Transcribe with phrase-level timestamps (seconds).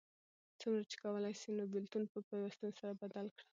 [0.59, 3.45] څومره چی کولای سې نو بیلتون په پیوستون سره بدل کړه